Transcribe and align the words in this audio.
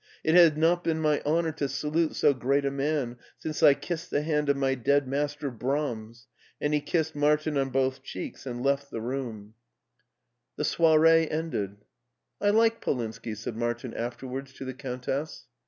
It 0.23 0.33
has 0.33 0.55
not 0.57 0.83
been 0.83 0.99
my 0.99 1.21
honor 1.27 1.51
to 1.51 1.69
salute 1.69 2.15
so 2.15 2.33
great 2.33 2.65
a 2.65 2.71
man 2.71 3.17
since 3.37 3.61
I 3.61 3.75
kissed 3.75 4.09
the 4.09 4.23
hand 4.23 4.49
of 4.49 4.57
my 4.57 4.73
dead 4.73 5.07
master, 5.07 5.51
Brahms!" 5.51 6.25
and 6.59 6.73
he 6.73 6.81
kissed 6.81 7.15
Martin 7.15 7.55
on 7.55 7.69
both 7.69 8.01
cheeks 8.01 8.47
and 8.47 8.63
left 8.63 8.89
the 8.89 8.99
room. 8.99 9.19
i8a 9.19 9.37
MARTIN 9.37 9.53
SCHULER 9.93 10.53
The 10.55 10.65
soiree 11.19 11.27
ended. 11.29 11.77
"I 12.41 12.49
like 12.49 12.81
Polinski," 12.81 13.37
said 13.37 13.55
Martin 13.55 13.93
afterwards 13.93 14.53
to 14.53 14.65
the 14.65 14.73
Countess. 14.73 15.45